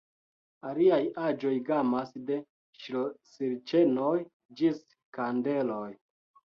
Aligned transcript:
Aliaj 0.69 0.97
aĵoj 1.25 1.51
gamas 1.67 2.17
de 2.31 2.39
ŝlosilĉenoj 2.87 4.19
ĝis 4.63 4.85
kandeloj. 5.21 5.89